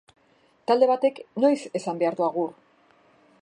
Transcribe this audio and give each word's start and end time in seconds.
Talde 0.71 0.87
batek 0.91 1.21
noiz 1.45 1.59
esan 1.81 2.01
behar 2.01 2.19
du 2.21 2.27
agur? 2.29 2.49